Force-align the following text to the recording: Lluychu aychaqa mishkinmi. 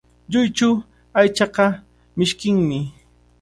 Lluychu 0.31 0.69
aychaqa 1.23 1.65
mishkinmi. 2.17 2.79